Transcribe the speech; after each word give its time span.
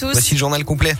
Voici 0.00 0.34
le 0.34 0.38
journal 0.38 0.64
complet. 0.64 0.96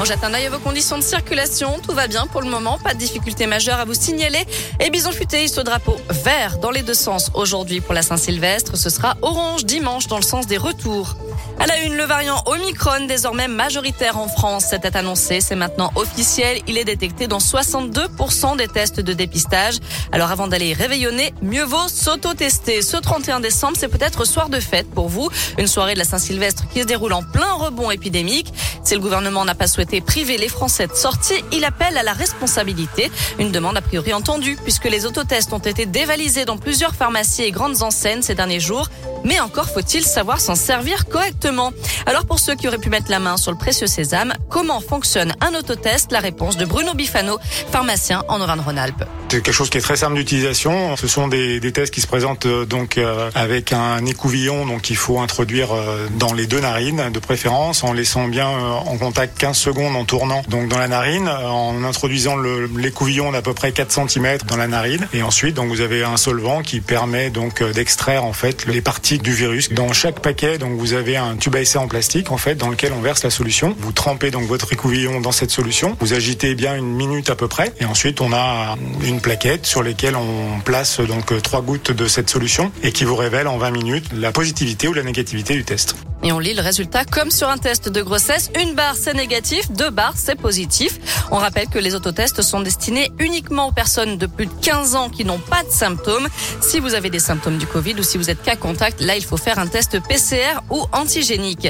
On 0.00 0.04
jette 0.04 0.22
un 0.22 0.32
œil 0.32 0.46
à 0.46 0.50
vos 0.50 0.60
conditions 0.60 0.96
de 0.96 1.02
circulation. 1.02 1.80
Tout 1.82 1.92
va 1.92 2.06
bien 2.06 2.28
pour 2.28 2.40
le 2.40 2.48
moment. 2.48 2.78
Pas 2.78 2.94
de 2.94 3.00
difficulté 3.00 3.48
majeure 3.48 3.80
à 3.80 3.84
vous 3.84 3.94
signaler. 3.94 4.46
Et 4.78 4.90
Bison 4.90 5.10
Futé, 5.10 5.48
ce 5.48 5.60
drapeau 5.60 5.96
vert 6.08 6.58
dans 6.58 6.70
les 6.70 6.82
deux 6.82 6.94
sens 6.94 7.32
aujourd'hui 7.34 7.80
pour 7.80 7.94
la 7.94 8.02
Saint-Sylvestre. 8.02 8.76
Ce 8.76 8.90
sera 8.90 9.16
orange 9.22 9.64
dimanche 9.64 10.06
dans 10.06 10.18
le 10.18 10.22
sens 10.22 10.46
des 10.46 10.56
retours. 10.56 11.16
À 11.58 11.66
la 11.66 11.80
une, 11.80 11.96
le 11.96 12.04
variant 12.04 12.40
Omicron, 12.46 13.06
désormais 13.08 13.48
majoritaire 13.48 14.16
en 14.16 14.28
France, 14.28 14.66
c'était 14.70 14.96
annoncé, 14.96 15.40
c'est 15.40 15.56
maintenant 15.56 15.90
officiel. 15.96 16.60
Il 16.68 16.78
est 16.78 16.84
détecté 16.84 17.26
dans 17.26 17.38
62% 17.38 18.56
des 18.56 18.68
tests 18.68 19.00
de 19.00 19.12
dépistage. 19.12 19.78
Alors 20.12 20.30
avant 20.30 20.46
d'aller 20.46 20.72
réveillonner, 20.72 21.34
mieux 21.42 21.64
vaut 21.64 21.88
s'auto-tester. 21.88 22.82
Ce 22.82 22.96
31 22.96 23.40
décembre, 23.40 23.76
c'est 23.76 23.88
peut-être 23.88 24.24
soir 24.24 24.48
de 24.48 24.60
fête 24.60 24.88
pour 24.88 25.08
vous. 25.08 25.28
Une 25.58 25.66
soirée 25.66 25.94
de 25.94 25.98
la 25.98 26.04
Saint-Sylvestre 26.04 26.68
qui 26.72 26.82
se 26.82 26.86
déroule 26.86 27.12
en 27.12 27.24
plein 27.24 27.52
rebond 27.54 27.90
épidémique. 27.90 28.52
Si 28.84 28.94
le 28.94 29.00
gouvernement 29.00 29.44
n'a 29.44 29.56
pas 29.56 29.66
souhaité 29.66 29.87
priver 30.00 30.36
les 30.36 30.48
Français 30.48 30.86
de 30.86 30.94
sortie, 30.94 31.44
il 31.52 31.64
appelle 31.64 31.96
à 31.96 32.02
la 32.02 32.12
responsabilité. 32.12 33.10
Une 33.38 33.50
demande 33.50 33.76
a 33.76 33.80
priori 33.80 34.12
entendue 34.12 34.56
puisque 34.62 34.84
les 34.84 35.06
autotests 35.06 35.52
ont 35.52 35.58
été 35.58 35.86
dévalisés 35.86 36.44
dans 36.44 36.56
plusieurs 36.56 36.94
pharmacies 36.94 37.42
et 37.42 37.50
grandes 37.50 37.82
enseignes 37.82 38.22
ces 38.22 38.34
derniers 38.34 38.60
jours. 38.60 38.88
Mais 39.24 39.40
encore 39.40 39.68
faut-il 39.68 40.04
savoir 40.04 40.40
s'en 40.40 40.54
servir 40.54 41.06
correctement. 41.06 41.72
Alors 42.06 42.26
pour 42.26 42.38
ceux 42.38 42.54
qui 42.54 42.68
auraient 42.68 42.78
pu 42.78 42.90
mettre 42.90 43.10
la 43.10 43.18
main 43.18 43.36
sur 43.36 43.50
le 43.50 43.58
précieux 43.58 43.86
sésame, 43.86 44.34
comment 44.48 44.80
fonctionne 44.80 45.34
un 45.40 45.54
autotest? 45.54 46.12
La 46.12 46.20
réponse 46.20 46.56
de 46.56 46.64
Bruno 46.64 46.94
Bifano, 46.94 47.38
pharmacien 47.72 48.22
en 48.28 48.40
Auvergne-Rhône-Alpes. 48.40 49.04
C'est 49.30 49.42
quelque 49.42 49.52
chose 49.52 49.68
qui 49.68 49.78
est 49.78 49.82
très 49.82 49.96
simple 49.96 50.14
d'utilisation. 50.14 50.96
Ce 50.96 51.06
sont 51.06 51.28
des, 51.28 51.60
des, 51.60 51.72
tests 51.72 51.92
qui 51.92 52.00
se 52.00 52.06
présentent 52.06 52.46
euh, 52.46 52.64
donc 52.64 52.96
euh, 52.96 53.30
avec 53.34 53.72
un 53.72 54.04
écouvillon 54.06 54.66
donc 54.66 54.88
il 54.90 54.96
faut 54.96 55.20
introduire 55.20 55.72
euh, 55.74 56.06
dans 56.18 56.32
les 56.32 56.46
deux 56.46 56.60
narines 56.60 57.10
de 57.12 57.18
préférence 57.18 57.84
en 57.84 57.92
laissant 57.92 58.26
bien 58.28 58.48
en 58.48 58.96
contact 58.96 59.36
15 59.38 59.56
secondes 59.56 59.77
en 59.86 60.04
tournant 60.04 60.42
donc 60.48 60.68
dans 60.68 60.78
la 60.78 60.88
narine 60.88 61.28
en 61.28 61.84
introduisant 61.84 62.36
l'écouvillon 62.76 63.32
d'à 63.32 63.42
peu 63.42 63.54
près 63.54 63.72
4 63.72 64.08
cm 64.08 64.38
dans 64.46 64.56
la 64.56 64.66
narine 64.66 65.06
et 65.12 65.22
ensuite 65.22 65.54
donc 65.54 65.68
vous 65.68 65.80
avez 65.80 66.02
un 66.02 66.16
solvant 66.16 66.62
qui 66.62 66.80
permet 66.80 67.30
donc 67.30 67.62
d'extraire 67.62 68.24
en 68.24 68.32
fait 68.32 68.66
les 68.66 68.80
parties 68.80 69.18
du 69.18 69.32
virus. 69.32 69.70
Dans 69.72 69.92
chaque 69.92 70.20
paquet 70.20 70.58
donc 70.58 70.72
vous 70.78 70.94
avez 70.94 71.16
un 71.16 71.36
tube 71.36 71.54
à 71.54 71.60
essai 71.60 71.78
en 71.78 71.88
plastique 71.88 72.32
en 72.32 72.38
fait 72.38 72.56
dans 72.56 72.70
lequel 72.70 72.92
on 72.92 73.00
verse 73.00 73.22
la 73.22 73.30
solution. 73.30 73.76
Vous 73.78 73.92
trempez 73.92 74.30
donc 74.30 74.44
votre 74.44 74.72
écouvillon 74.72 75.20
dans 75.20 75.32
cette 75.32 75.50
solution. 75.50 75.96
Vous 76.00 76.14
agitez 76.14 76.54
bien 76.54 76.76
une 76.76 76.92
minute 76.94 77.30
à 77.30 77.36
peu 77.36 77.48
près 77.48 77.72
et 77.80 77.84
ensuite 77.84 78.20
on 78.20 78.32
a 78.32 78.76
une 79.04 79.20
plaquettes 79.20 79.66
sur 79.66 79.82
lesquelles 79.82 80.16
on 80.16 80.60
place 80.60 81.00
donc 81.00 81.32
euh, 81.32 81.40
trois 81.40 81.62
gouttes 81.62 81.92
de 81.92 82.06
cette 82.06 82.30
solution 82.30 82.72
et 82.82 82.92
qui 82.92 83.04
vous 83.04 83.16
révèle 83.16 83.46
en 83.46 83.58
20 83.58 83.70
minutes 83.70 84.06
la 84.12 84.32
positivité 84.32 84.88
ou 84.88 84.92
la 84.92 85.02
négativité 85.02 85.54
du 85.54 85.64
test. 85.64 85.96
Et 86.22 86.32
on 86.32 86.38
lit 86.38 86.54
le 86.54 86.62
résultat 86.62 87.04
comme 87.04 87.30
sur 87.30 87.48
un 87.48 87.58
test 87.58 87.88
de 87.88 88.02
grossesse. 88.02 88.50
Une 88.60 88.74
barre 88.74 88.96
c'est 88.96 89.14
négatif, 89.14 89.70
deux 89.70 89.90
barres 89.90 90.16
c'est 90.16 90.34
positif. 90.34 90.98
On 91.30 91.36
rappelle 91.36 91.68
que 91.68 91.78
les 91.78 91.94
autotests 91.94 92.42
sont 92.42 92.60
destinés 92.60 93.10
uniquement 93.18 93.68
aux 93.68 93.72
personnes 93.72 94.18
de 94.18 94.26
plus 94.26 94.46
de 94.46 94.52
15 94.60 94.96
ans 94.96 95.08
qui 95.08 95.24
n'ont 95.24 95.38
pas 95.38 95.62
de 95.62 95.70
symptômes. 95.70 96.26
Si 96.60 96.80
vous 96.80 96.94
avez 96.94 97.10
des 97.10 97.20
symptômes 97.20 97.58
du 97.58 97.66
Covid 97.66 97.94
ou 97.94 98.02
si 98.02 98.18
vous 98.18 98.30
êtes 98.30 98.42
cas 98.42 98.56
contact, 98.56 99.00
là 99.00 99.16
il 99.16 99.24
faut 99.24 99.36
faire 99.36 99.58
un 99.58 99.66
test 99.66 100.00
PCR 100.00 100.60
ou 100.70 100.84
antigénique. 100.92 101.68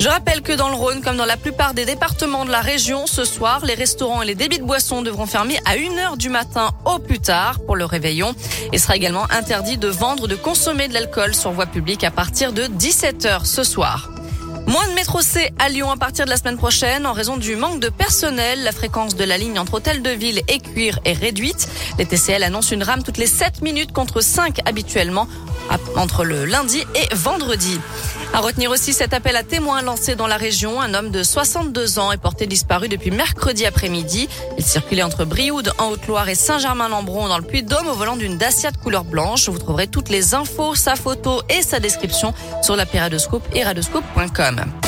Je 0.00 0.08
rappelle 0.08 0.40
que 0.40 0.54
dans 0.54 0.70
le 0.70 0.76
Rhône, 0.76 1.02
comme 1.02 1.18
dans 1.18 1.26
la 1.26 1.36
plupart 1.36 1.74
des 1.74 1.84
départements 1.84 2.46
de 2.46 2.50
la 2.50 2.62
région, 2.62 3.06
ce 3.06 3.26
soir, 3.26 3.66
les 3.66 3.74
restaurants 3.74 4.22
et 4.22 4.26
les 4.26 4.34
débits 4.34 4.58
de 4.58 4.64
boissons 4.64 5.02
devront 5.02 5.26
fermer 5.26 5.58
à 5.66 5.76
1h 5.76 6.16
du 6.16 6.30
matin 6.30 6.70
au 6.86 6.98
plus 6.98 7.18
tard 7.18 7.60
pour 7.66 7.76
le 7.76 7.84
réveillon. 7.84 8.34
Il 8.72 8.80
sera 8.80 8.96
également 8.96 9.30
interdit 9.30 9.76
de 9.76 9.88
vendre 9.88 10.22
ou 10.22 10.26
de 10.26 10.36
consommer 10.36 10.88
de 10.88 10.94
l'alcool 10.94 11.34
sur 11.34 11.52
voie 11.52 11.66
publique 11.66 12.02
à 12.02 12.10
partir 12.10 12.54
de 12.54 12.62
17h 12.62 13.44
ce 13.44 13.62
soir. 13.62 14.08
Moins 14.66 14.88
de 14.88 14.94
métro 14.94 15.20
C 15.20 15.52
à 15.58 15.68
Lyon 15.68 15.90
à 15.90 15.98
partir 15.98 16.24
de 16.24 16.30
la 16.30 16.38
semaine 16.38 16.56
prochaine 16.56 17.04
en 17.04 17.12
raison 17.12 17.36
du 17.36 17.56
manque 17.56 17.80
de 17.80 17.90
personnel. 17.90 18.62
La 18.64 18.72
fréquence 18.72 19.16
de 19.16 19.24
la 19.24 19.36
ligne 19.36 19.58
entre 19.58 19.74
Hôtel 19.74 20.00
de 20.00 20.10
Ville 20.10 20.40
et 20.48 20.60
Cuire 20.60 20.98
est 21.04 21.12
réduite. 21.12 21.68
Les 21.98 22.06
TCL 22.06 22.42
annoncent 22.42 22.74
une 22.74 22.84
rame 22.84 23.02
toutes 23.02 23.18
les 23.18 23.26
7 23.26 23.60
minutes 23.60 23.92
contre 23.92 24.22
5 24.22 24.60
habituellement 24.66 25.28
entre 25.96 26.24
le 26.24 26.46
lundi 26.46 26.84
et 26.94 27.14
vendredi. 27.14 27.78
À 28.32 28.38
retenir 28.38 28.70
aussi 28.70 28.92
cet 28.92 29.12
appel 29.12 29.34
à 29.34 29.42
témoins 29.42 29.82
lancé 29.82 30.14
dans 30.14 30.28
la 30.28 30.36
région. 30.36 30.80
Un 30.80 30.94
homme 30.94 31.10
de 31.10 31.22
62 31.24 31.98
ans 31.98 32.12
est 32.12 32.16
porté 32.16 32.46
disparu 32.46 32.88
depuis 32.88 33.10
mercredi 33.10 33.66
après-midi. 33.66 34.28
Il 34.56 34.64
circulait 34.64 35.02
entre 35.02 35.24
Brioude 35.24 35.72
en 35.78 35.88
Haute-Loire 35.88 36.28
et 36.28 36.36
Saint-Germain-Lambron 36.36 37.26
dans 37.26 37.38
le 37.38 37.44
Puy-de-Dôme 37.44 37.88
au 37.88 37.94
volant 37.94 38.16
d'une 38.16 38.38
Dacia 38.38 38.70
de 38.70 38.76
couleur 38.76 39.04
blanche. 39.04 39.48
Vous 39.48 39.58
trouverez 39.58 39.88
toutes 39.88 40.10
les 40.10 40.34
infos, 40.34 40.76
sa 40.76 40.94
photo 40.94 41.42
et 41.48 41.62
sa 41.62 41.80
description 41.80 42.32
sur 42.62 42.76
la 42.76 42.86
et 43.52 43.64
radoscope.com. 43.64 44.79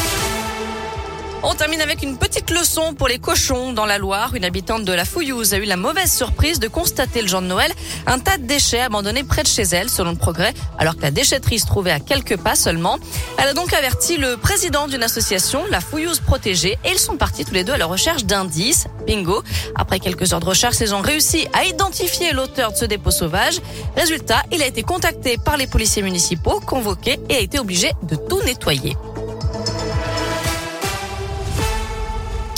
On 1.44 1.54
termine 1.54 1.80
avec 1.80 2.04
une 2.04 2.18
petite 2.18 2.50
leçon 2.52 2.94
pour 2.94 3.08
les 3.08 3.18
cochons 3.18 3.72
dans 3.72 3.84
la 3.84 3.98
Loire. 3.98 4.36
Une 4.36 4.44
habitante 4.44 4.84
de 4.84 4.92
la 4.92 5.04
Fouillouse 5.04 5.54
a 5.54 5.56
eu 5.56 5.64
la 5.64 5.76
mauvaise 5.76 6.12
surprise 6.12 6.60
de 6.60 6.68
constater 6.68 7.20
le 7.20 7.26
jour 7.26 7.42
de 7.42 7.46
Noël 7.46 7.72
un 8.06 8.20
tas 8.20 8.38
de 8.38 8.44
déchets 8.44 8.80
abandonnés 8.80 9.24
près 9.24 9.42
de 9.42 9.48
chez 9.48 9.62
elle, 9.62 9.90
selon 9.90 10.12
le 10.12 10.16
progrès, 10.16 10.54
alors 10.78 10.96
que 10.96 11.02
la 11.02 11.10
déchetterie 11.10 11.58
se 11.58 11.66
trouvait 11.66 11.90
à 11.90 11.98
quelques 11.98 12.36
pas 12.36 12.54
seulement. 12.54 12.98
Elle 13.38 13.48
a 13.48 13.54
donc 13.54 13.72
averti 13.72 14.18
le 14.18 14.36
président 14.36 14.86
d'une 14.86 15.02
association, 15.02 15.64
la 15.68 15.80
Fouillouse 15.80 16.20
Protégée, 16.20 16.78
et 16.84 16.92
ils 16.92 16.98
sont 17.00 17.16
partis 17.16 17.44
tous 17.44 17.54
les 17.54 17.64
deux 17.64 17.72
à 17.72 17.78
la 17.78 17.86
recherche 17.86 18.24
d'indices. 18.24 18.86
Bingo. 19.04 19.42
Après 19.74 19.98
quelques 19.98 20.32
heures 20.32 20.40
de 20.40 20.46
recherche, 20.46 20.76
ils 20.80 20.94
ont 20.94 21.00
réussi 21.00 21.48
à 21.54 21.64
identifier 21.64 22.32
l'auteur 22.32 22.70
de 22.70 22.76
ce 22.76 22.84
dépôt 22.84 23.10
sauvage. 23.10 23.60
Résultat, 23.96 24.42
il 24.52 24.62
a 24.62 24.66
été 24.66 24.84
contacté 24.84 25.38
par 25.38 25.56
les 25.56 25.66
policiers 25.66 26.02
municipaux, 26.02 26.60
convoqué 26.60 27.18
et 27.28 27.34
a 27.34 27.40
été 27.40 27.58
obligé 27.58 27.90
de 28.04 28.14
tout 28.14 28.40
nettoyer. 28.42 28.96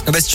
Bah, 0.06 0.12
c'est 0.20 0.26
une 0.28 0.32